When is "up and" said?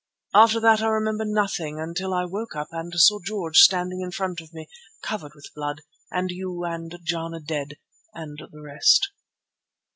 2.55-2.91